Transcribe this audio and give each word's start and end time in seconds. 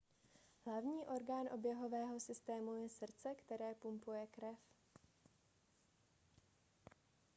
hlavní 0.65 1.05
orgán 1.07 1.47
oběhového 1.51 2.19
systému 2.19 2.73
je 2.73 2.89
srdce 2.89 3.35
které 3.35 3.73
pumpuje 3.75 4.27
krev 4.27 4.57